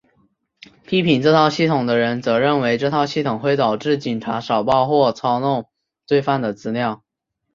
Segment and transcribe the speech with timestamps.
[0.83, 5.69] 批评这套系统的人则认为这套系统会导致警察少报或操弄
[6.23, 7.03] 犯罪的资料。